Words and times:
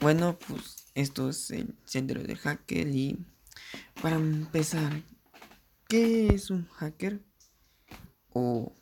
Bueno, 0.00 0.38
pues 0.46 0.86
esto 0.94 1.28
es 1.28 1.50
el 1.50 1.74
sendero 1.84 2.22
del 2.22 2.38
hacker 2.38 2.86
y 2.86 3.18
para 4.00 4.14
empezar, 4.14 5.02
¿qué 5.88 6.28
es 6.28 6.50
un 6.50 6.68
hacker? 6.68 7.20
O 8.32 8.72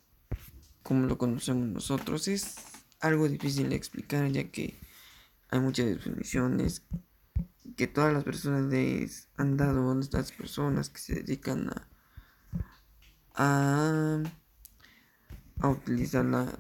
como 0.83 1.07
lo 1.07 1.17
conocemos 1.17 1.69
nosotros, 1.69 2.29
es 2.29 2.57
algo 3.01 3.29
difícil 3.29 3.71
de 3.71 3.77
explicar 3.77 4.31
ya 4.31 4.51
que 4.51 4.79
hay 5.49 5.61
muchas 5.61 5.87
definiciones 5.87 6.83
que 7.77 7.87
todas 7.87 8.13
las 8.13 8.25
personas 8.25 9.29
han 9.39 9.57
dado 9.57 9.91
a 9.91 10.01
estas 10.01 10.33
personas 10.33 10.91
que 10.91 10.99
se 10.99 11.15
dedican 11.15 11.71
a, 11.71 11.89
a, 13.35 14.23
a 15.61 15.69
utilizar 15.69 16.27
la, 16.27 16.59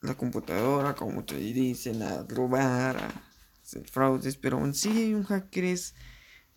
la 0.00 0.16
computadora, 0.16 0.94
como 0.96 1.12
muchos 1.12 1.38
dicen, 1.38 2.02
a 2.02 2.24
robar, 2.24 2.96
a 2.96 3.31
fraudes, 3.84 4.36
pero 4.36 4.64
en 4.64 4.74
sí 4.74 5.14
un 5.14 5.24
hacker 5.24 5.64
es, 5.64 5.94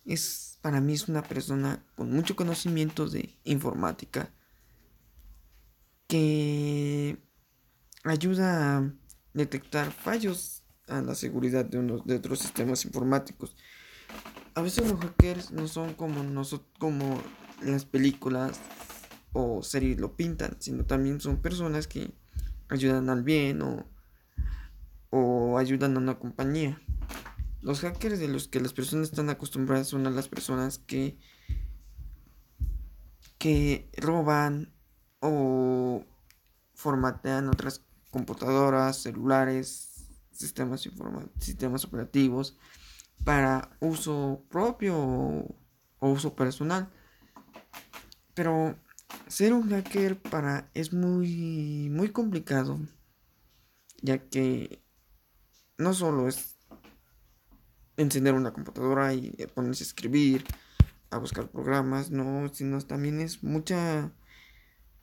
es 0.04 0.58
para 0.60 0.80
mí 0.80 0.94
es 0.94 1.08
una 1.08 1.22
persona 1.22 1.84
con 1.94 2.10
mucho 2.12 2.36
conocimiento 2.36 3.08
de 3.08 3.38
informática 3.44 4.32
que 6.08 7.18
ayuda 8.04 8.78
a 8.78 8.92
detectar 9.34 9.92
fallos 9.92 10.62
a 10.88 11.00
la 11.02 11.14
seguridad 11.14 11.64
de, 11.64 11.78
unos, 11.78 12.04
de 12.06 12.16
otros 12.16 12.38
sistemas 12.38 12.84
informáticos. 12.84 13.56
A 14.54 14.62
veces 14.62 14.88
los 14.88 15.00
hackers 15.00 15.50
no 15.50 15.68
son 15.68 15.94
como, 15.94 16.22
nosotros, 16.22 16.68
como 16.78 17.20
las 17.62 17.84
películas 17.84 18.60
o 19.32 19.62
series 19.62 19.98
lo 19.98 20.16
pintan, 20.16 20.56
sino 20.60 20.84
también 20.84 21.20
son 21.20 21.42
personas 21.42 21.86
que 21.86 22.10
ayudan 22.68 23.10
al 23.10 23.22
bien 23.22 23.60
o, 23.62 23.84
o 25.16 25.58
ayudan 25.58 25.96
a 25.96 25.98
una 25.98 26.18
compañía. 26.18 26.80
Los 27.62 27.80
hackers 27.80 28.18
de 28.18 28.28
los 28.28 28.48
que 28.48 28.60
las 28.60 28.72
personas 28.72 29.10
están 29.10 29.30
acostumbradas 29.30 29.88
son 29.88 30.06
a 30.06 30.10
las 30.10 30.28
personas 30.28 30.78
que 30.78 31.18
que 33.38 33.90
roban 33.96 34.72
o 35.20 36.04
formatean 36.74 37.48
otras 37.48 37.82
computadoras, 38.10 39.02
celulares, 39.02 40.08
sistemas 40.32 40.88
sistemas 41.38 41.84
operativos 41.84 42.56
para 43.24 43.76
uso 43.80 44.44
propio 44.48 44.96
o, 44.98 45.56
o 45.98 46.08
uso 46.10 46.34
personal. 46.34 46.90
Pero 48.34 48.76
ser 49.28 49.52
un 49.52 49.68
hacker 49.70 50.20
para 50.20 50.70
es 50.74 50.92
muy 50.92 51.88
muy 51.90 52.10
complicado 52.10 52.78
ya 54.02 54.18
que 54.18 54.82
no 55.78 55.94
solo 55.94 56.28
es 56.28 56.56
encender 57.96 58.34
una 58.34 58.52
computadora 58.52 59.14
y 59.14 59.30
ponerse 59.54 59.84
a 59.84 59.86
escribir, 59.86 60.44
a 61.10 61.18
buscar 61.18 61.48
programas, 61.50 62.10
no, 62.10 62.48
sino 62.52 62.80
también 62.80 63.20
es 63.20 63.42
mucha, 63.42 64.12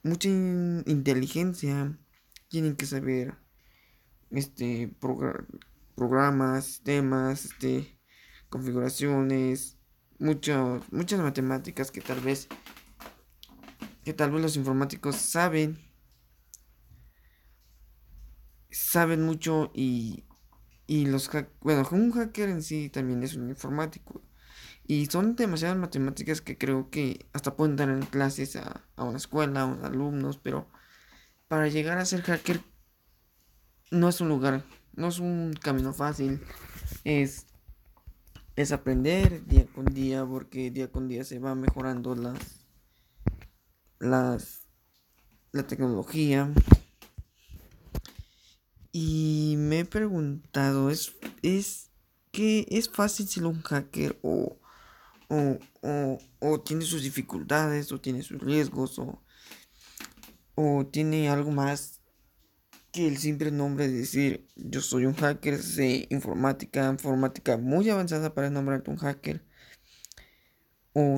mucha 0.04 0.30
inteligencia. 0.30 1.98
Tienen 2.50 2.76
que 2.76 2.86
saber, 2.86 3.36
este, 4.32 4.94
programas, 5.96 6.66
sistemas, 6.66 7.46
este, 7.46 8.00
configuraciones, 8.50 9.78
muchas 10.20 10.82
muchas 10.92 11.20
matemáticas 11.20 11.92
que 11.92 12.02
tal 12.02 12.20
vez, 12.20 12.48
que 14.04 14.14
tal 14.14 14.32
vez 14.32 14.42
los 14.42 14.56
informáticos 14.56 15.16
saben, 15.16 15.80
saben 18.70 19.24
mucho 19.24 19.72
y 19.74 20.24
y 20.88 21.06
los 21.06 21.30
bueno, 21.62 21.88
un 21.92 22.12
hacker 22.12 22.50
en 22.50 22.64
sí 22.64 22.90
también 22.90 23.24
es 23.24 23.36
un 23.36 23.50
informático. 23.50 24.22
Y 24.86 25.06
son 25.06 25.36
demasiadas 25.36 25.78
matemáticas 25.78 26.42
que 26.42 26.58
creo 26.58 26.90
que 26.90 27.26
hasta 27.32 27.56
pueden 27.56 27.78
dar 27.78 27.90
en 27.90 28.02
clases 28.02 28.58
a, 28.58 28.84
una 28.98 29.18
escuela, 29.18 29.62
a 29.62 29.66
unos 29.66 29.84
alumnos, 29.86 30.38
pero 30.38 30.68
para 31.48 31.68
llegar 31.70 31.98
a 31.98 32.06
ser 32.06 32.22
hacker 32.22 32.62
no 33.92 34.10
es 34.10 34.20
un 34.20 34.28
lugar, 34.28 34.64
no 34.94 35.08
es 35.08 35.20
un 35.20 35.54
camino 35.54 35.94
fácil. 35.94 36.42
Es, 37.06 37.48
es 38.58 38.72
aprender 38.74 39.46
día 39.46 39.66
con 39.68 39.86
día, 39.86 40.26
porque 40.26 40.70
día 40.70 40.92
con 40.92 41.08
día 41.08 41.24
se 41.24 41.40
va 41.40 41.56
mejorando 41.56 42.16
las, 42.16 42.66
las, 44.00 44.68
la 45.54 45.66
tecnología. 45.66 46.52
Y 48.96 49.56
me 49.58 49.80
he 49.80 49.86
preguntado, 49.86 50.92
¿es, 50.92 51.16
es 51.42 51.90
que 52.32 52.68
es 52.70 52.90
fácil 52.90 53.28
ser 53.28 53.48
un 53.48 53.64
hacker 53.64 54.20
o, 54.22 54.60
o, 55.30 55.58
o, 55.82 56.20
o, 56.40 56.62
tiene 56.62 56.86
sus 56.86 57.02
dificultades 57.02 57.92
o 57.92 58.00
tiene 58.00 58.22
sus 58.22 58.40
riesgos 58.40 59.00
o, 59.00 59.24
o 60.54 60.86
tiene 60.86 61.28
algo 61.28 61.50
más 61.50 62.02
que 62.92 63.08
el 63.08 63.18
simple 63.18 63.50
nombre 63.50 63.88
de 63.88 63.98
decir 63.98 64.48
yo 64.56 64.80
soy 64.80 65.08
un 65.08 65.16
hacker 65.16 65.60
de 65.60 66.08
informática, 66.12 66.88
informática 66.88 67.58
muy 67.58 67.90
avanzada 67.90 68.36
para 68.36 68.52
nombrarte 68.52 68.92
un 68.92 68.98
hacker 68.98 69.44
o, 70.94 71.18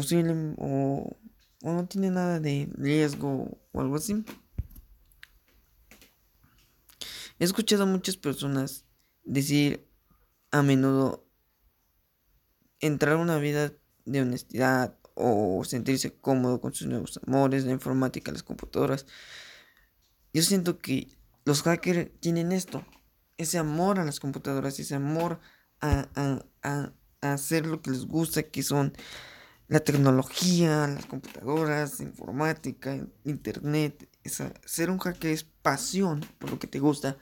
o, 0.58 1.18
o 1.62 1.74
no 1.74 1.88
tiene 1.88 2.10
nada 2.10 2.40
de 2.40 2.70
riesgo 2.74 3.60
o 3.74 3.82
algo 3.82 3.98
así. 3.98 4.24
He 7.40 7.44
escuchado 7.44 7.84
a 7.84 7.88
muchas 7.88 8.18
personas 8.18 8.86
decir 9.24 9.88
a 10.52 10.62
menudo 10.62 11.28
entrar 12.80 13.14
a 13.14 13.18
una 13.18 13.38
vida 13.38 13.74
de 14.06 14.22
honestidad 14.22 14.98
o 15.16 15.64
sentirse 15.64 16.14
cómodo 16.14 16.60
con 16.62 16.74
sus 16.74 16.88
nuevos 16.88 17.20
amores, 17.26 17.66
la 17.66 17.72
informática, 17.72 18.32
las 18.32 18.44
computadoras. 18.44 19.06
Yo 20.34 20.42
siento 20.44 20.80
que 20.80 21.08
los 21.46 21.64
hackers 21.64 22.12
tienen 22.20 22.52
esto, 22.52 22.86
ese 23.38 23.58
amor 23.58 24.00
a 24.00 24.06
las 24.06 24.20
computadoras, 24.20 24.80
ese 24.80 24.96
amor 24.96 25.40
a, 25.80 26.10
a, 26.16 26.94
a 27.22 27.34
hacer 27.34 27.66
lo 27.66 27.82
que 27.82 27.92
les 27.92 28.06
gusta, 28.06 28.44
que 28.44 28.64
son 28.64 28.94
la 29.68 29.80
tecnología, 29.80 30.88
las 30.88 31.06
computadoras, 31.06 32.00
informática, 32.00 33.08
internet, 33.24 34.10
ser 34.24 34.90
un 34.90 35.00
hacker 35.00 35.32
es 35.32 35.44
pasión 35.44 36.22
por 36.40 36.52
lo 36.52 36.60
que 36.60 36.68
te 36.68 36.80
gusta, 36.80 37.18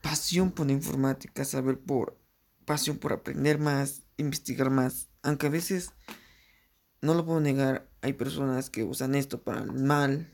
pasión 0.00 0.50
por 0.52 0.66
la 0.66 0.72
informática, 0.72 1.44
saber 1.44 1.78
por, 1.78 2.18
pasión 2.64 2.98
por 2.98 3.12
aprender 3.12 3.58
más, 3.58 4.04
investigar 4.16 4.70
más, 4.70 5.08
aunque 5.22 5.48
a 5.48 5.50
veces, 5.50 5.92
no 7.02 7.14
lo 7.14 7.26
puedo 7.26 7.40
negar, 7.40 7.88
hay 8.00 8.14
personas 8.14 8.70
que 8.70 8.84
usan 8.84 9.14
esto 9.14 9.42
para 9.42 9.60
el 9.60 9.72
mal, 9.72 10.28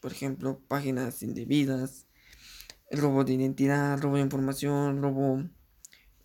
por 0.00 0.12
ejemplo, 0.12 0.60
páginas 0.68 1.22
indebidas, 1.22 2.06
robo 2.90 3.24
de 3.24 3.32
identidad, 3.32 3.98
robo 3.98 4.16
de 4.16 4.22
información, 4.22 5.00
robo, 5.00 5.42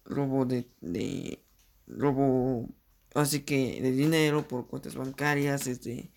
robo 0.03 0.45
de, 0.45 0.69
de 0.81 1.41
robo 1.87 2.69
así 3.13 3.41
que 3.41 3.81
de 3.81 3.91
dinero 3.91 4.47
por 4.47 4.67
cuentas 4.67 4.95
bancarias, 4.95 5.67
este, 5.67 6.11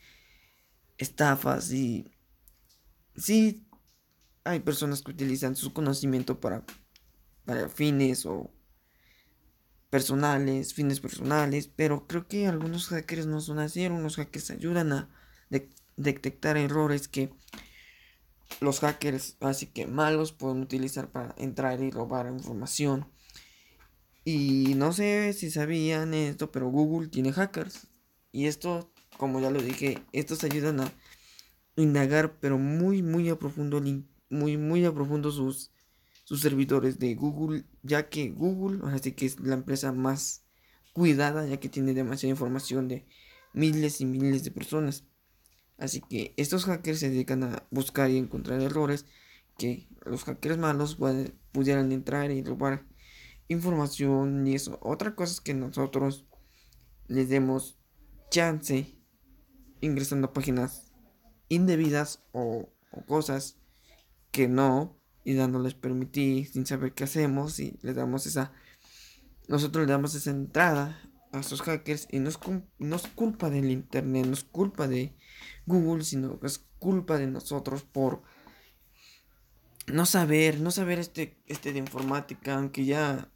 estafas 0.98 1.72
y 1.72 2.12
sí 3.16 3.66
hay 4.44 4.60
personas 4.60 5.02
que 5.02 5.12
utilizan 5.12 5.56
su 5.56 5.72
conocimiento 5.72 6.40
para, 6.40 6.64
para 7.44 7.68
fines 7.68 8.26
o 8.26 8.50
personales, 9.90 10.74
fines 10.74 11.00
personales, 11.00 11.68
pero 11.68 12.06
creo 12.06 12.26
que 12.26 12.46
algunos 12.46 12.88
hackers 12.88 13.26
no 13.26 13.40
son 13.40 13.58
así, 13.58 13.84
algunos 13.84 14.16
hackers 14.16 14.50
ayudan 14.50 14.92
a 14.92 15.10
detectar 15.96 16.56
errores 16.56 17.08
que 17.08 17.30
los 18.60 18.80
hackers 18.80 19.36
así 19.40 19.66
que 19.66 19.86
malos 19.86 20.32
pueden 20.32 20.62
utilizar 20.62 21.10
para 21.10 21.34
entrar 21.36 21.82
y 21.82 21.90
robar 21.90 22.26
información. 22.26 23.06
Y 24.24 24.74
no 24.76 24.92
sé 24.92 25.32
si 25.32 25.50
sabían 25.50 26.14
esto, 26.14 26.52
pero 26.52 26.70
Google 26.70 27.08
tiene 27.08 27.32
hackers. 27.32 27.88
Y 28.30 28.46
esto, 28.46 28.92
como 29.16 29.40
ya 29.40 29.50
lo 29.50 29.60
dije, 29.60 29.98
estos 30.12 30.44
ayudan 30.44 30.80
a 30.80 30.92
indagar, 31.76 32.38
pero 32.40 32.58
muy, 32.58 33.02
muy 33.02 33.28
a 33.28 33.38
profundo, 33.38 33.82
muy, 34.30 34.56
muy 34.56 34.84
a 34.84 34.92
profundo 34.92 35.30
sus, 35.30 35.72
sus 36.24 36.40
servidores 36.40 36.98
de 36.98 37.14
Google, 37.14 37.64
ya 37.82 38.08
que 38.08 38.30
Google, 38.30 38.80
así 38.92 39.12
que 39.12 39.26
es 39.26 39.40
la 39.40 39.54
empresa 39.54 39.92
más 39.92 40.44
cuidada, 40.92 41.46
ya 41.46 41.58
que 41.58 41.68
tiene 41.68 41.94
demasiada 41.94 42.30
información 42.30 42.88
de 42.88 43.06
miles 43.52 44.00
y 44.00 44.06
miles 44.06 44.44
de 44.44 44.50
personas. 44.50 45.04
Así 45.78 46.00
que 46.00 46.32
estos 46.36 46.64
hackers 46.66 47.00
se 47.00 47.10
dedican 47.10 47.42
a 47.42 47.66
buscar 47.70 48.10
y 48.10 48.18
encontrar 48.18 48.60
errores 48.60 49.06
que 49.58 49.88
los 50.04 50.24
hackers 50.24 50.58
malos 50.58 50.96
pudieran 51.50 51.92
entrar 51.92 52.30
y 52.30 52.42
robar 52.42 52.86
información 53.48 54.46
y 54.46 54.54
eso. 54.54 54.78
Otra 54.82 55.14
cosa 55.14 55.32
es 55.32 55.40
que 55.40 55.54
nosotros 55.54 56.26
les 57.06 57.28
demos 57.28 57.78
chance 58.30 58.96
ingresando 59.80 60.28
a 60.28 60.32
páginas 60.32 60.92
indebidas 61.48 62.24
o, 62.32 62.70
cosas 63.06 63.58
que 64.30 64.48
no 64.48 64.98
y 65.24 65.34
dándoles 65.34 65.74
permitir 65.74 66.46
sin 66.48 66.66
saber 66.66 66.94
qué 66.94 67.04
hacemos 67.04 67.58
y 67.58 67.78
le 67.82 67.94
damos 67.94 68.26
esa 68.26 68.52
nosotros 69.48 69.86
le 69.86 69.92
damos 69.92 70.14
esa 70.14 70.30
entrada 70.30 71.00
a 71.32 71.40
esos 71.40 71.62
hackers 71.62 72.06
y 72.10 72.18
no 72.18 72.28
es, 72.28 72.38
no 72.78 72.96
es 72.96 73.06
culpa 73.08 73.50
del 73.50 73.70
internet, 73.70 74.26
no 74.26 74.34
es 74.34 74.44
culpa 74.44 74.88
de 74.88 75.16
Google, 75.66 76.04
sino 76.04 76.38
que 76.38 76.46
es 76.46 76.66
culpa 76.78 77.18
de 77.18 77.26
nosotros 77.26 77.82
por 77.82 78.22
no 79.86 80.06
saber, 80.06 80.60
no 80.60 80.70
saber 80.70 80.98
este, 80.98 81.36
este 81.46 81.72
de 81.72 81.78
informática, 81.78 82.56
aunque 82.56 82.84
ya 82.84 83.28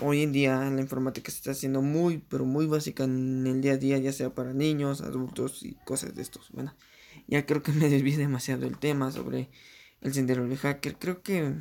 hoy 0.00 0.22
en 0.22 0.32
día 0.32 0.58
la 0.70 0.80
informática 0.80 1.30
se 1.30 1.38
está 1.38 1.50
haciendo 1.52 1.82
muy, 1.82 2.18
pero 2.18 2.44
muy 2.44 2.66
básica 2.66 3.04
en 3.04 3.46
el 3.46 3.60
día 3.60 3.72
a 3.72 3.76
día, 3.76 3.98
ya 3.98 4.12
sea 4.12 4.34
para 4.34 4.52
niños, 4.52 5.00
adultos 5.00 5.62
y 5.62 5.74
cosas 5.84 6.14
de 6.14 6.22
estos. 6.22 6.50
Bueno, 6.50 6.74
ya 7.26 7.46
creo 7.46 7.62
que 7.62 7.72
me 7.72 7.88
desvié 7.88 8.16
demasiado 8.16 8.66
el 8.66 8.78
tema 8.78 9.10
sobre 9.10 9.50
el 10.00 10.12
sendero 10.12 10.46
del 10.46 10.58
hacker. 10.58 10.98
Creo 10.98 11.22
que 11.22 11.54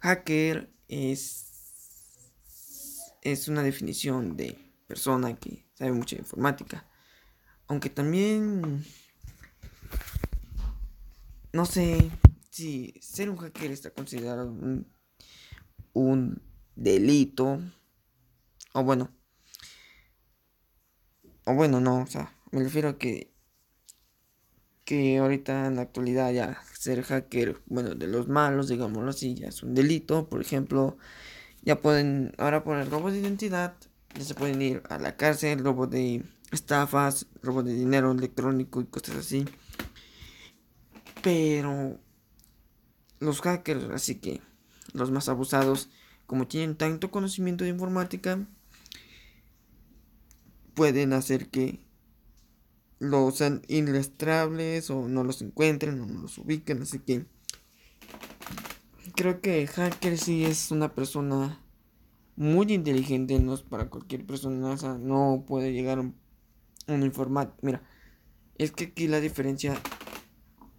hacker 0.00 0.70
es 0.88 1.48
es 3.22 3.48
una 3.48 3.62
definición 3.62 4.36
de 4.36 4.56
persona 4.86 5.36
que 5.36 5.66
sabe 5.74 5.92
mucha 5.92 6.16
informática. 6.16 6.86
Aunque 7.66 7.90
también 7.90 8.84
no 11.52 11.66
sé 11.66 12.10
si 12.58 12.92
ser 13.00 13.30
un 13.30 13.36
hacker 13.36 13.70
está 13.70 13.90
considerado 13.90 14.52
un, 15.92 16.42
delito. 16.74 17.60
O 18.72 18.82
bueno. 18.82 19.10
O 21.44 21.54
bueno, 21.54 21.80
no, 21.80 22.02
o 22.02 22.06
sea, 22.06 22.34
me 22.50 22.62
refiero 22.62 22.88
a 22.90 22.98
que 22.98 23.32
que 24.84 25.18
ahorita 25.18 25.66
en 25.66 25.76
la 25.76 25.82
actualidad 25.82 26.32
ya 26.32 26.62
ser 26.72 27.02
hacker, 27.02 27.60
bueno, 27.66 27.94
de 27.94 28.06
los 28.06 28.26
malos, 28.26 28.68
digámoslo 28.68 29.10
así, 29.10 29.34
ya 29.34 29.48
es 29.48 29.62
un 29.62 29.74
delito. 29.74 30.28
Por 30.28 30.40
ejemplo, 30.40 30.96
ya 31.62 31.80
pueden, 31.80 32.32
ahora 32.38 32.64
por 32.64 32.78
el 32.78 32.90
robo 32.90 33.10
de 33.10 33.18
identidad, 33.20 33.74
ya 34.14 34.24
se 34.24 34.34
pueden 34.34 34.62
ir 34.62 34.82
a 34.88 34.98
la 34.98 35.16
cárcel, 35.16 35.62
robo 35.62 35.86
de 35.86 36.24
estafas, 36.52 37.26
robo 37.42 37.62
de 37.62 37.74
dinero 37.74 38.10
electrónico 38.12 38.80
y 38.80 38.86
cosas 38.86 39.16
así. 39.16 39.44
Pero 41.22 42.00
los 43.20 43.40
hackers, 43.40 43.84
así 43.90 44.16
que 44.16 44.40
los 44.92 45.10
más 45.10 45.28
abusados, 45.28 45.90
como 46.26 46.46
tienen 46.46 46.76
tanto 46.76 47.10
conocimiento 47.10 47.64
de 47.64 47.70
informática, 47.70 48.46
pueden 50.74 51.12
hacer 51.12 51.48
que 51.48 51.80
los 52.98 53.36
sean 53.36 53.62
inrestables 53.68 54.90
o 54.90 55.08
no 55.08 55.24
los 55.24 55.42
encuentren 55.42 56.00
o 56.00 56.06
no 56.06 56.20
los 56.22 56.38
ubiquen. 56.38 56.82
Así 56.82 56.98
que 56.98 57.26
creo 59.14 59.40
que 59.40 59.66
hacker 59.66 60.18
sí 60.18 60.44
es 60.44 60.70
una 60.70 60.94
persona 60.94 61.60
muy 62.36 62.72
inteligente, 62.72 63.38
no 63.40 63.56
para 63.56 63.90
cualquier 63.90 64.24
persona, 64.24 64.76
no 65.00 65.44
puede 65.46 65.72
llegar 65.72 65.98
un, 65.98 66.14
un 66.86 67.02
informático. 67.02 67.58
Mira, 67.62 67.82
es 68.56 68.70
que 68.72 68.84
aquí 68.84 69.08
la 69.08 69.20
diferencia 69.20 69.74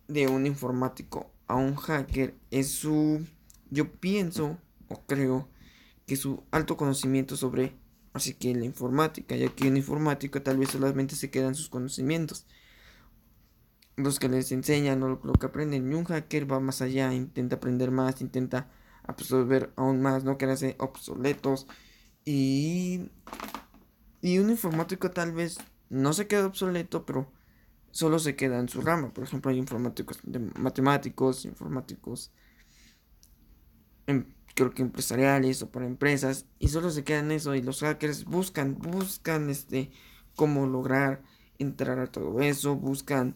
de 0.08 0.28
un 0.28 0.48
informático 0.48 1.32
a 1.50 1.56
un 1.56 1.76
hacker 1.76 2.36
es 2.52 2.72
su, 2.72 3.26
yo 3.70 3.92
pienso 3.92 4.58
o 4.88 5.02
creo 5.06 5.50
que 6.06 6.16
su 6.16 6.44
alto 6.52 6.78
conocimiento 6.78 7.36
sobre, 7.36 7.76
así 8.14 8.34
que 8.34 8.56
la 8.56 8.64
informática, 8.64 9.36
ya 9.36 9.50
que 9.50 9.68
un 9.68 9.76
informático 9.76 10.42
tal 10.42 10.58
vez 10.58 10.70
solamente 10.70 11.18
se 11.18 11.30
quedan 11.30 11.56
sus 11.56 11.68
conocimientos 11.68 12.48
los 14.04 14.20
que 14.20 14.30
les 14.30 14.52
enseñan 14.52 15.04
o 15.04 15.20
lo, 15.22 15.34
que 15.34 15.46
aprenden. 15.46 15.92
Y 15.92 15.96
un 15.96 16.06
hacker 16.06 16.52
va 16.52 16.60
más 16.60 16.82
allá, 16.82 17.14
intenta 17.14 17.58
aprender 17.58 17.92
más, 17.92 18.22
intenta 18.22 18.70
absorber 19.04 19.72
aún 19.76 20.02
más, 20.02 20.24
no 20.24 20.38
quedarse 20.38 20.76
obsoletos. 20.80 21.68
Y, 22.26 23.10
y 24.22 24.40
un 24.40 24.50
informático 24.50 25.12
tal 25.12 25.32
vez 25.34 25.58
no 25.90 26.14
se 26.14 26.28
queda 26.28 26.46
obsoleto, 26.46 27.06
pero 27.06 27.32
solo 27.92 28.20
se 28.20 28.36
queda 28.36 28.60
en 28.60 28.70
su 28.70 28.82
rama. 28.82 29.14
Por 29.14 29.24
ejemplo, 29.24 29.52
hay 29.52 29.58
informáticos 29.58 30.20
matemáticos, 30.56 31.46
informáticos 31.46 32.32
creo 34.56 34.72
que 34.72 34.82
empresariales 34.82 35.62
o 35.62 35.70
para 35.70 35.86
empresas 35.86 36.46
y 36.58 36.70
solo 36.70 36.90
se 36.90 37.04
quedan 37.04 37.32
eso 37.32 37.54
y 37.54 37.62
los 37.62 37.82
hackers 37.82 38.26
buscan 38.26 38.80
buscan 38.80 39.50
este 39.52 39.92
cómo 40.36 40.66
lograr 40.66 41.22
entrar 41.60 42.00
a 42.00 42.08
todo 42.08 42.42
eso 42.42 42.76
buscan 42.76 43.36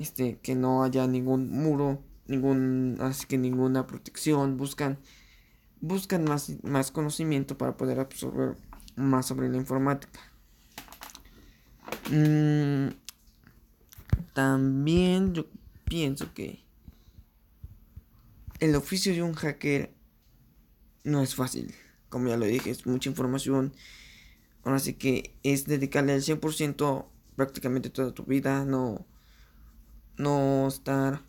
este, 0.00 0.38
que 0.38 0.54
no 0.54 0.82
haya 0.82 1.06
ningún 1.06 1.50
muro, 1.50 2.02
ningún, 2.26 2.96
así 3.00 3.26
que 3.26 3.36
ninguna 3.36 3.86
protección, 3.86 4.56
buscan, 4.56 4.98
buscan 5.82 6.24
más, 6.24 6.54
más 6.62 6.90
conocimiento 6.90 7.58
para 7.58 7.76
poder 7.76 8.00
absorber 8.00 8.56
más 8.96 9.26
sobre 9.26 9.50
la 9.50 9.58
informática. 9.58 10.18
Mm, 12.10 12.88
también 14.32 15.34
yo 15.34 15.46
pienso 15.84 16.32
que 16.34 16.64
el 18.60 18.74
oficio 18.76 19.12
de 19.12 19.22
un 19.22 19.34
hacker 19.34 19.92
no 21.04 21.22
es 21.22 21.34
fácil. 21.34 21.74
Como 22.08 22.28
ya 22.28 22.36
lo 22.36 22.46
dije, 22.46 22.70
es 22.70 22.86
mucha 22.86 23.08
información. 23.08 23.72
Ahora 24.62 24.78
sí 24.78 24.94
que 24.94 25.34
es 25.42 25.66
dedicarle 25.66 26.14
el 26.14 26.22
100% 26.22 27.06
prácticamente 27.36 27.90
toda 27.90 28.12
tu 28.12 28.24
vida. 28.24 28.64
No, 28.64 29.06
no 30.16 30.68
estar 30.68 31.22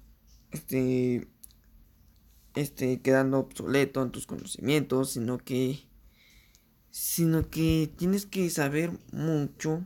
este 0.51 1.27
este 2.53 2.99
quedando 3.01 3.39
obsoleto 3.39 4.01
en 4.01 4.11
tus 4.11 4.27
conocimientos, 4.27 5.11
sino 5.11 5.37
que 5.37 5.87
sino 6.89 7.49
que 7.49 7.89
tienes 7.97 8.25
que 8.25 8.49
saber 8.49 8.91
mucho 9.13 9.85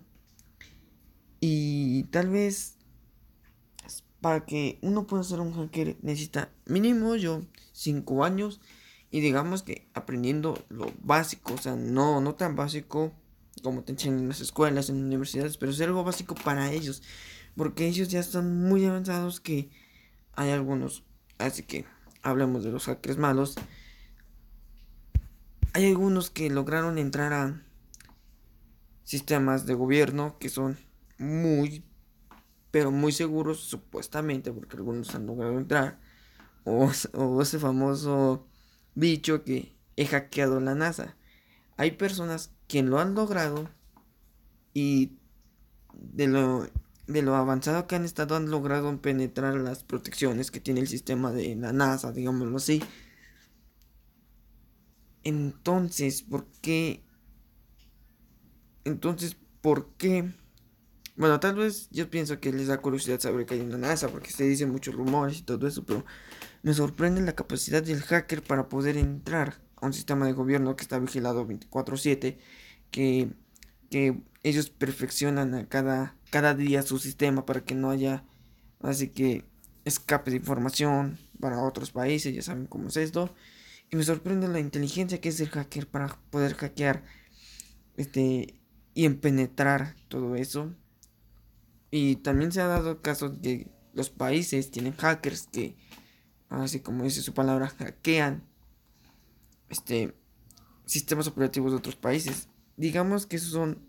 y 1.40 2.04
tal 2.06 2.30
vez 2.30 2.76
para 4.26 4.44
que 4.44 4.80
uno 4.82 5.06
pueda 5.06 5.22
ser 5.22 5.40
un 5.40 5.54
hacker 5.54 5.98
necesita 6.02 6.50
mínimo 6.66 7.16
yo 7.16 7.44
5 7.74 8.26
años 8.26 8.60
y 9.12 9.20
digamos 9.20 9.62
que 9.62 9.88
aprendiendo 9.94 10.66
lo 10.70 10.92
básico, 11.04 11.54
o 11.54 11.58
sea, 11.60 11.76
no 11.76 12.22
no 12.22 12.34
tan 12.34 12.56
básico 12.56 13.14
como 13.62 13.84
te 13.84 13.92
enseñan 13.92 14.22
en 14.22 14.30
las 14.30 14.42
escuelas, 14.42 14.90
en 14.90 15.04
universidades, 15.04 15.58
pero 15.58 15.72
es 15.72 15.80
algo 15.80 16.04
básico 16.04 16.34
para 16.34 16.72
ellos 16.72 17.04
porque 17.56 17.86
ellos 17.86 18.10
ya 18.10 18.20
están 18.20 18.64
muy 18.64 18.84
avanzados 18.86 19.40
que 19.40 19.70
hay 20.34 20.50
algunos. 20.50 21.04
Así 21.38 21.62
que 21.62 21.86
hablemos 22.24 22.64
de 22.64 22.72
los 22.72 22.86
hackers 22.86 23.20
malos. 23.20 23.54
Hay 25.74 25.86
algunos 25.86 26.32
que 26.32 26.50
lograron 26.50 26.98
entrar 26.98 27.32
a 27.32 27.62
sistemas 29.04 29.68
de 29.68 29.76
gobierno 29.76 30.38
que 30.40 30.50
son 30.50 30.80
muy, 31.20 31.84
pero 32.76 32.92
muy 32.92 33.14
seguros 33.14 33.62
supuestamente, 33.62 34.52
porque 34.52 34.76
algunos 34.76 35.16
han 35.16 35.26
logrado 35.26 35.58
entrar. 35.58 35.98
O, 36.66 36.92
ese 37.42 37.58
famoso 37.58 38.50
bicho 38.96 39.46
que 39.46 39.78
he 39.96 40.06
hackeado 40.06 40.60
la 40.60 40.76
NASA. 40.76 41.16
Hay 41.78 41.92
personas 41.92 42.52
que 42.68 42.84
lo 42.84 43.00
han 43.00 43.16
logrado 43.16 43.70
y 44.74 45.14
de 45.94 46.28
lo 46.28 46.68
de 47.08 47.22
lo 47.22 47.36
avanzado 47.36 47.88
que 47.88 47.96
han 47.96 48.04
estado 48.04 48.36
han 48.36 48.52
logrado 48.52 49.02
penetrar 49.02 49.56
las 49.56 49.86
protecciones 49.86 50.52
que 50.52 50.60
tiene 50.60 50.82
el 50.82 50.90
sistema 50.90 51.32
de 51.32 51.56
la 51.56 51.72
NASA, 51.72 52.12
digámoslo 52.12 52.58
así. 52.58 52.84
Entonces, 55.24 56.24
¿por 56.24 56.46
qué? 56.62 57.06
Entonces, 58.84 59.38
¿por 59.62 59.94
qué? 59.94 60.34
Bueno, 61.16 61.40
tal 61.40 61.56
vez 61.56 61.90
yo 61.92 62.10
pienso 62.10 62.40
que 62.40 62.52
les 62.52 62.68
da 62.68 62.82
curiosidad 62.82 63.20
saber 63.20 63.46
que 63.46 63.54
hay 63.56 63.62
una 63.62 63.78
NASA, 63.78 64.10
porque 64.10 64.32
se 64.32 64.44
dicen 64.44 64.72
muchos 64.72 64.96
rumores 64.96 65.40
y 65.40 65.44
todo 65.44 65.68
eso, 65.68 65.86
pero 65.86 66.06
me 66.62 66.74
sorprende 66.74 67.22
la 67.22 67.36
capacidad 67.36 67.82
del 67.82 68.02
hacker 68.02 68.44
para 68.44 68.68
poder 68.70 68.98
entrar 68.98 69.62
a 69.78 69.86
un 69.86 69.94
sistema 69.94 70.26
de 70.26 70.34
gobierno 70.34 70.76
que 70.76 70.84
está 70.84 71.00
vigilado 71.00 71.46
24/7, 71.48 72.38
que, 72.92 73.30
que 73.90 74.22
ellos 74.44 74.70
perfeccionan 74.70 75.54
a 75.56 75.68
cada 75.70 76.16
cada 76.36 76.54
día 76.54 76.82
su 76.82 77.00
sistema 77.00 77.46
para 77.46 77.64
que 77.64 77.76
no 77.76 77.92
haya 77.92 78.26
así 78.82 79.08
que 79.08 79.46
escape 79.86 80.32
de 80.32 80.38
información 80.38 81.18
para 81.40 81.64
otros 81.64 81.92
países, 81.92 82.36
ya 82.36 82.42
saben 82.42 82.68
cómo 82.68 82.90
es 82.90 82.98
esto. 82.98 83.34
Y 83.90 83.96
me 83.96 84.04
sorprende 84.04 84.50
la 84.50 84.60
inteligencia 84.60 85.22
que 85.22 85.30
es 85.30 85.40
el 85.40 85.48
hacker 85.48 85.88
para 85.88 86.20
poder 86.30 86.56
hackear 86.56 87.06
este 87.96 88.60
y 88.94 89.08
penetrar 89.10 89.96
todo 90.10 90.36
eso. 90.36 90.74
Y 91.98 92.18
también 92.18 92.52
se 92.52 92.60
ha 92.60 92.68
dado 92.68 93.02
caso 93.02 93.30
de 93.30 93.72
los 93.94 94.10
países 94.10 94.70
tienen 94.70 94.98
hackers 94.98 95.48
que 95.48 95.78
así 96.50 96.82
como 96.82 97.06
dice 97.06 97.22
su 97.22 97.34
palabra 97.34 97.70
hackean 97.70 98.44
este 99.70 100.14
sistemas 100.86 101.28
operativos 101.28 101.72
de 101.72 101.78
otros 101.78 101.96
países. 101.96 102.50
Digamos 102.76 103.26
que 103.26 103.40
son 103.40 103.88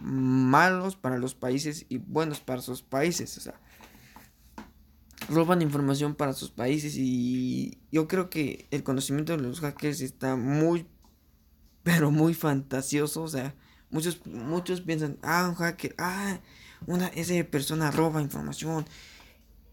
malos 0.00 0.96
para 0.96 1.16
los 1.16 1.36
países 1.36 1.86
y 1.88 1.98
buenos 1.98 2.40
para 2.40 2.60
sus 2.60 2.82
países. 2.82 3.38
O 3.38 3.40
sea, 3.40 3.60
roban 5.28 5.62
información 5.62 6.16
para 6.16 6.32
sus 6.32 6.50
países 6.50 6.96
y 6.96 7.78
yo 7.92 8.08
creo 8.08 8.30
que 8.30 8.66
el 8.72 8.82
conocimiento 8.82 9.36
de 9.36 9.44
los 9.44 9.60
hackers 9.60 10.00
está 10.00 10.34
muy 10.34 10.88
pero 11.84 12.10
muy 12.10 12.34
fantasioso, 12.34 13.22
o 13.22 13.28
sea, 13.28 13.54
muchos 13.90 14.26
muchos 14.26 14.80
piensan, 14.80 15.20
ah, 15.22 15.46
un 15.48 15.54
hacker, 15.54 15.94
ah, 15.98 16.40
una 16.86 17.08
esa 17.08 17.42
persona 17.44 17.90
roba 17.90 18.20
información, 18.22 18.86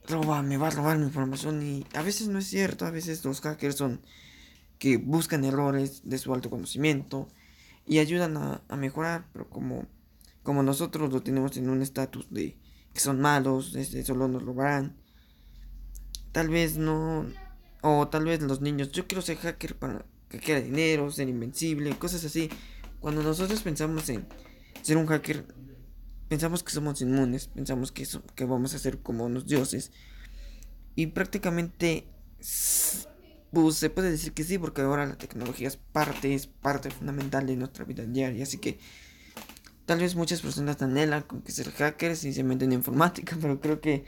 roba, 0.07 0.41
me 0.41 0.57
va 0.57 0.67
a 0.67 0.71
robar 0.71 0.97
mi 0.97 1.05
información 1.05 1.61
y 1.63 1.85
a 1.93 2.01
veces 2.01 2.27
no 2.27 2.39
es 2.39 2.47
cierto, 2.47 2.85
a 2.85 2.91
veces 2.91 3.23
los 3.25 3.41
hackers 3.41 3.75
son 3.75 4.01
que 4.79 4.97
buscan 4.97 5.43
errores 5.43 6.01
de 6.05 6.17
su 6.17 6.33
alto 6.33 6.49
conocimiento 6.49 7.27
y 7.85 7.99
ayudan 7.99 8.37
a, 8.37 8.61
a 8.67 8.75
mejorar, 8.75 9.27
pero 9.33 9.49
como 9.49 9.87
como 10.43 10.63
nosotros 10.63 11.13
lo 11.13 11.21
tenemos 11.21 11.55
en 11.57 11.69
un 11.69 11.81
estatus 11.81 12.27
de 12.31 12.57
que 12.93 12.99
son 12.99 13.21
malos, 13.21 13.75
este, 13.75 14.03
solo 14.03 14.27
nos 14.27 14.43
robarán 14.43 14.95
Tal 16.31 16.49
vez 16.49 16.77
no. 16.77 17.25
O 17.81 18.07
tal 18.07 18.25
vez 18.25 18.41
los 18.41 18.61
niños. 18.61 18.91
Yo 18.91 19.07
quiero 19.07 19.21
ser 19.21 19.37
hacker 19.37 19.75
para 19.75 20.05
que 20.29 20.39
quiera 20.39 20.61
dinero, 20.61 21.11
ser 21.11 21.27
invencible, 21.27 21.97
cosas 21.97 22.23
así. 22.23 22.49
Cuando 22.99 23.23
nosotros 23.23 23.61
pensamos 23.61 24.07
en 24.09 24.25
ser 24.81 24.97
un 24.97 25.07
hacker, 25.07 25.45
pensamos 26.31 26.63
que 26.63 26.71
somos 26.71 27.01
inmunes, 27.01 27.47
pensamos 27.47 27.91
que, 27.91 28.07
que 28.35 28.45
vamos 28.45 28.73
a 28.73 28.79
ser 28.79 28.99
como 28.99 29.25
unos 29.25 29.47
dioses. 29.47 29.91
Y 30.95 31.07
prácticamente 31.07 32.07
pues 33.51 33.75
se 33.75 33.89
puede 33.89 34.11
decir 34.11 34.31
que 34.31 34.45
sí, 34.45 34.57
porque 34.57 34.81
ahora 34.81 35.05
la 35.05 35.17
tecnología 35.17 35.67
es 35.67 35.75
parte, 35.75 36.33
es 36.33 36.47
parte 36.47 36.89
fundamental 36.89 37.47
de 37.47 37.57
nuestra 37.57 37.83
vida 37.83 38.05
diaria. 38.05 38.43
Así 38.43 38.59
que 38.59 38.79
tal 39.85 39.99
vez 39.99 40.15
muchas 40.15 40.39
personas 40.39 40.81
anhelan 40.81 41.23
con 41.23 41.41
que 41.41 41.51
ser 41.51 41.69
hackers 41.69 42.23
y 42.23 42.31
se 42.31 42.45
meten 42.45 42.71
en 42.71 42.77
informática, 42.77 43.37
pero 43.41 43.59
creo 43.59 43.81
que 43.81 44.05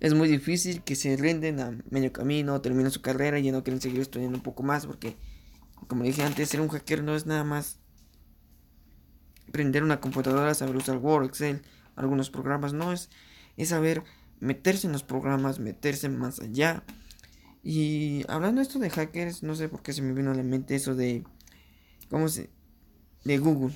es 0.00 0.12
muy 0.12 0.26
difícil 0.26 0.82
que 0.82 0.96
se 0.96 1.16
rinden 1.16 1.60
a 1.60 1.78
medio 1.88 2.12
camino, 2.12 2.60
terminan 2.60 2.90
su 2.90 3.00
carrera 3.00 3.38
y 3.38 3.44
ya 3.44 3.52
no 3.52 3.62
quieren 3.62 3.80
seguir 3.80 4.00
estudiando 4.00 4.38
un 4.38 4.42
poco 4.42 4.64
más 4.64 4.86
porque, 4.86 5.16
como 5.86 6.02
dije 6.02 6.24
antes, 6.24 6.48
ser 6.48 6.62
un 6.62 6.68
hacker 6.68 7.04
no 7.04 7.14
es 7.14 7.26
nada 7.26 7.44
más 7.44 7.79
prender 9.50 9.82
una 9.82 10.00
computadora, 10.00 10.54
saber 10.54 10.76
usar 10.76 10.98
Word, 10.98 11.26
Excel, 11.26 11.62
algunos 11.96 12.30
programas, 12.30 12.72
no 12.72 12.92
es, 12.92 13.10
es 13.56 13.70
saber 13.70 14.02
meterse 14.40 14.86
en 14.86 14.92
los 14.92 15.02
programas, 15.02 15.58
meterse 15.58 16.08
más 16.08 16.40
allá. 16.40 16.82
Y 17.62 18.24
hablando 18.28 18.60
esto 18.60 18.78
de 18.78 18.90
hackers, 18.90 19.42
no 19.42 19.54
sé 19.54 19.68
por 19.68 19.82
qué 19.82 19.92
se 19.92 20.02
me 20.02 20.14
vino 20.14 20.30
a 20.30 20.34
la 20.34 20.42
mente 20.42 20.74
eso 20.74 20.94
de, 20.94 21.24
¿cómo 22.08 22.28
se? 22.28 22.50
De 23.24 23.38
Google. 23.38 23.74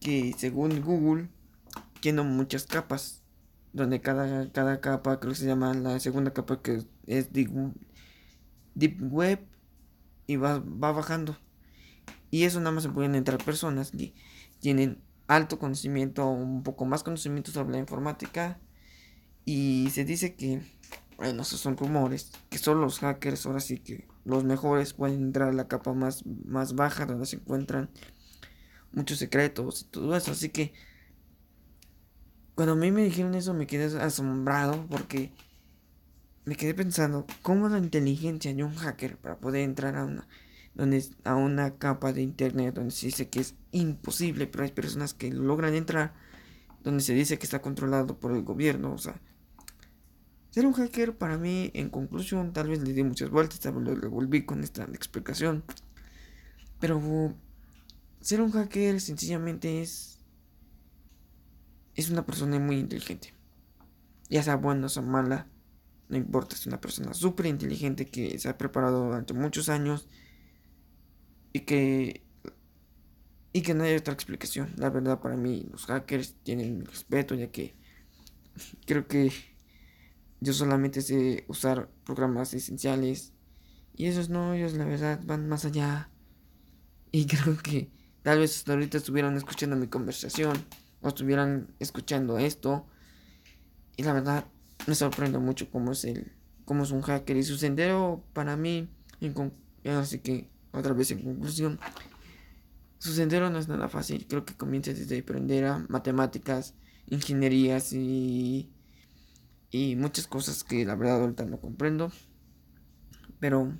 Que 0.00 0.34
según 0.36 0.80
Google, 0.82 1.28
tiene 2.00 2.22
muchas 2.22 2.66
capas 2.66 3.22
donde 3.72 4.00
cada, 4.00 4.50
cada 4.52 4.80
capa 4.80 5.20
creo 5.20 5.32
que 5.32 5.38
se 5.38 5.46
llama 5.46 5.74
la 5.74 5.98
segunda 6.00 6.32
capa 6.32 6.62
que 6.62 6.82
es 7.06 7.32
Deep, 7.32 7.50
deep 8.74 9.12
Web 9.12 9.40
y 10.26 10.36
va, 10.36 10.58
va 10.58 10.92
bajando. 10.92 11.36
Y 12.30 12.44
eso 12.44 12.58
nada 12.60 12.72
más 12.72 12.82
se 12.82 12.90
pueden 12.90 13.14
entrar 13.14 13.42
personas 13.42 13.90
que 13.90 14.14
tienen 14.60 15.00
alto 15.26 15.58
conocimiento, 15.58 16.26
un 16.28 16.62
poco 16.62 16.84
más 16.84 17.02
conocimiento 17.02 17.50
sobre 17.50 17.72
la 17.72 17.78
informática. 17.78 18.58
Y 19.44 19.88
se 19.90 20.04
dice 20.04 20.34
que, 20.34 20.60
bueno, 21.16 21.42
esos 21.42 21.60
son 21.60 21.76
rumores, 21.76 22.32
que 22.50 22.58
solo 22.58 22.82
los 22.82 22.98
hackers, 22.98 23.46
ahora 23.46 23.60
sí 23.60 23.78
que 23.78 24.06
los 24.24 24.44
mejores 24.44 24.92
pueden 24.92 25.22
entrar 25.22 25.48
a 25.48 25.52
la 25.52 25.68
capa 25.68 25.94
más, 25.94 26.24
más 26.26 26.74
baja 26.74 27.06
donde 27.06 27.26
se 27.26 27.36
encuentran 27.36 27.90
muchos 28.92 29.18
secretos 29.18 29.82
y 29.82 29.84
todo 29.86 30.16
eso. 30.16 30.32
Así 30.32 30.50
que 30.50 30.74
cuando 32.54 32.72
a 32.72 32.76
mí 32.76 32.90
me 32.90 33.04
dijeron 33.04 33.34
eso 33.34 33.54
me 33.54 33.66
quedé 33.66 33.84
asombrado 34.00 34.86
porque 34.90 35.32
me 36.44 36.56
quedé 36.56 36.74
pensando, 36.74 37.26
¿cómo 37.42 37.68
la 37.68 37.78
inteligencia 37.78 38.54
de 38.54 38.64
un 38.64 38.74
hacker 38.74 39.16
para 39.18 39.38
poder 39.38 39.62
entrar 39.62 39.96
a 39.96 40.04
una, 40.04 40.26
donde, 40.78 41.04
a 41.24 41.34
una 41.34 41.76
capa 41.76 42.12
de 42.12 42.22
internet 42.22 42.76
donde 42.76 42.92
se 42.92 43.06
dice 43.06 43.28
que 43.28 43.40
es 43.40 43.56
imposible, 43.72 44.46
pero 44.46 44.62
hay 44.62 44.70
personas 44.70 45.12
que 45.12 45.30
logran 45.32 45.74
entrar, 45.74 46.14
donde 46.84 47.02
se 47.02 47.14
dice 47.14 47.36
que 47.36 47.44
está 47.44 47.60
controlado 47.60 48.18
por 48.18 48.32
el 48.32 48.44
gobierno, 48.44 48.94
o 48.94 48.98
sea, 48.98 49.20
ser 50.50 50.66
un 50.66 50.72
hacker 50.72 51.18
para 51.18 51.36
mí, 51.36 51.72
en 51.74 51.90
conclusión, 51.90 52.52
tal 52.52 52.68
vez 52.68 52.80
le 52.80 52.92
di 52.92 53.02
muchas 53.02 53.28
vueltas, 53.28 53.58
tal 53.58 53.74
vez 53.74 53.84
lo 53.84 53.94
revolví 53.96 54.46
con 54.46 54.62
esta 54.62 54.84
explicación, 54.84 55.64
pero 56.78 57.34
ser 58.20 58.40
un 58.40 58.52
hacker 58.52 59.00
sencillamente 59.00 59.82
es 59.82 60.14
es 61.96 62.10
una 62.10 62.24
persona 62.24 62.60
muy 62.60 62.78
inteligente. 62.78 63.34
Ya 64.30 64.44
sea 64.44 64.54
buena 64.54 64.86
o 64.86 64.88
sea 64.88 65.02
mala, 65.02 65.48
no 66.08 66.16
importa, 66.16 66.54
es 66.54 66.64
una 66.68 66.80
persona 66.80 67.12
súper 67.12 67.46
inteligente 67.46 68.06
que 68.06 68.38
se 68.38 68.48
ha 68.48 68.56
preparado 68.56 69.06
durante 69.06 69.34
muchos 69.34 69.68
años 69.68 70.08
y 71.52 71.60
que 71.60 72.22
y 73.52 73.62
que 73.62 73.74
no 73.74 73.84
hay 73.84 73.96
otra 73.96 74.14
explicación. 74.14 74.72
La 74.76 74.90
verdad 74.90 75.20
para 75.20 75.36
mí 75.36 75.66
los 75.70 75.86
hackers 75.86 76.36
tienen 76.42 76.84
respeto 76.84 77.34
ya 77.34 77.50
que 77.50 77.74
creo 78.86 79.06
que 79.06 79.32
yo 80.40 80.52
solamente 80.52 81.02
sé 81.02 81.44
usar 81.48 81.90
programas 82.04 82.54
esenciales 82.54 83.32
y 83.94 84.06
esos 84.06 84.28
no, 84.28 84.54
ellos 84.54 84.74
la 84.74 84.84
verdad 84.84 85.20
van 85.24 85.48
más 85.48 85.64
allá. 85.64 86.10
Y 87.10 87.26
creo 87.26 87.56
que 87.58 87.90
tal 88.22 88.38
vez 88.38 88.56
hasta 88.56 88.72
ahorita 88.72 88.98
estuvieran 88.98 89.36
escuchando 89.36 89.76
mi 89.76 89.88
conversación 89.88 90.56
o 91.00 91.08
estuvieran 91.08 91.74
escuchando 91.80 92.38
esto. 92.38 92.86
Y 93.96 94.04
la 94.04 94.12
verdad 94.12 94.46
me 94.86 94.94
sorprende 94.94 95.38
mucho 95.38 95.70
cómo 95.70 95.92
es 95.92 96.04
el 96.04 96.32
cómo 96.64 96.84
es 96.84 96.90
un 96.90 97.00
hacker 97.00 97.36
y 97.36 97.42
su 97.42 97.56
sendero 97.56 98.22
para 98.34 98.56
mí 98.56 98.88
así 99.84 100.18
que 100.18 100.50
otra 100.78 100.94
vez 100.94 101.10
en 101.10 101.22
conclusión 101.22 101.78
su 102.98 103.12
sendero 103.12 103.50
no 103.50 103.58
es 103.58 103.68
nada 103.68 103.88
fácil 103.88 104.26
creo 104.28 104.44
que 104.44 104.54
comienza 104.54 104.92
desde 104.92 105.18
aprender 105.18 105.64
a 105.64 105.84
matemáticas 105.88 106.74
ingenierías 107.06 107.92
y 107.92 108.72
y 109.70 109.96
muchas 109.96 110.26
cosas 110.26 110.64
que 110.64 110.84
la 110.84 110.94
verdad 110.94 111.20
ahorita 111.20 111.44
no 111.44 111.60
comprendo 111.60 112.10
pero 113.38 113.72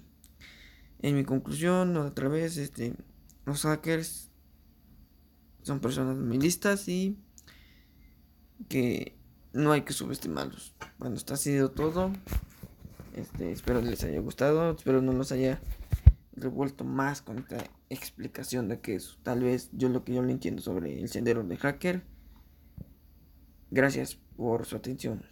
en 1.01 1.15
mi 1.17 1.25
conclusión 1.25 1.97
otra 1.97 2.29
vez 2.29 2.57
este 2.57 2.95
los 3.47 3.63
hackers 3.63 4.31
son 5.63 5.81
personas 5.81 6.17
muy 6.17 6.39
listas 6.39 6.89
y 6.89 7.19
que 8.69 9.19
no 9.53 9.73
hay 9.73 9.83
que 9.83 9.93
subestimarlos. 9.93 10.75
Bueno, 10.99 11.17
está 11.17 11.37
sido 11.37 11.71
todo. 11.71 12.13
Este, 13.15 13.53
espero 13.53 13.81
les 13.81 14.05
haya 14.05 14.21
gustado, 14.21 14.71
espero 14.73 15.03
no 15.03 15.13
los 15.13 15.33
haya 15.33 15.61
revuelto 16.41 16.85
más 16.85 17.23
con 17.23 17.39
esta 17.39 17.59
explicación 17.89 18.69
de 18.69 18.81
que 18.81 18.95
es 18.95 19.19
tal 19.23 19.43
vez 19.43 19.71
yo 19.73 19.89
lo 19.89 20.05
que 20.05 20.15
yo 20.15 20.23
le 20.23 20.33
entiendo 20.33 20.63
sobre 20.63 21.01
el 21.01 21.09
sendero 21.09 21.43
de 21.43 21.57
hacker. 21.57 22.05
Gracias 23.71 24.17
por 24.37 24.65
su 24.65 24.77
atención. 24.77 25.23